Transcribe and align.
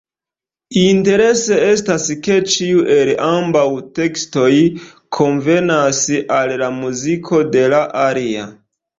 Interese 0.83 1.57
estas, 1.65 2.05
ke 2.27 2.37
ĉiu 2.53 2.79
el 2.95 3.11
ambaŭ 3.25 3.65
tekstoj 3.99 4.47
konvenas 5.17 5.99
al 6.39 6.55
la 6.63 6.71
muziko 6.79 7.43
de 7.57 7.63
la 7.75 7.83
alia. 8.07 8.47